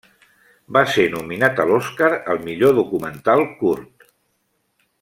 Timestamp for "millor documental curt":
2.47-4.09